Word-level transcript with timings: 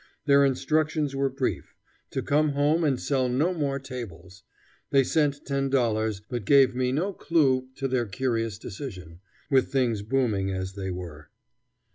Their 0.25 0.43
instructions 0.43 1.15
were 1.15 1.29
brief: 1.29 1.75
to 2.09 2.23
come 2.23 2.53
home 2.53 2.83
and 2.83 2.99
sell 2.99 3.29
no 3.29 3.53
more 3.53 3.77
tables. 3.77 4.41
They 4.89 5.03
sent 5.03 5.45
$10, 5.45 6.21
but 6.27 6.43
gave 6.43 6.73
me 6.73 6.91
no 6.91 7.13
clew 7.13 7.67
to 7.75 7.87
their 7.87 8.07
curious 8.07 8.57
decision, 8.57 9.19
with 9.51 9.71
things 9.71 10.01
booming 10.01 10.49
as 10.49 10.73
they 10.73 10.89
were. 10.89 11.29